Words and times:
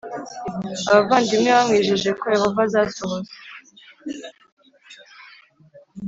Abavandimwe 0.89 1.49
bamwijeje 1.57 2.09
ko 2.19 2.23
Yehova 2.35 2.59
azasohoza 2.67 3.33